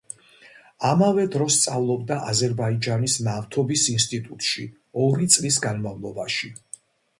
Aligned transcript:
ამავე 0.91 1.25
დროს 1.35 1.57
სწავლობდა 1.59 2.17
აზერბაიჯანის 2.31 3.19
ნავთობის 3.29 3.85
ინსტიტუტში 3.95 4.67
ორი 5.11 5.31
წლის 5.39 5.63
განმავლობაში. 5.69 6.55